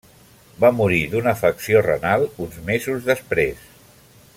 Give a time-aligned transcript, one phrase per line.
[0.63, 3.73] Va morir d'una afecció renal uns mesos després.